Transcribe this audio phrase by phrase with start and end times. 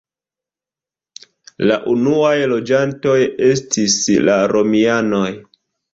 [1.71, 3.19] La unuaj loĝantoj
[3.51, 3.99] estis
[4.31, 5.29] la romianoj.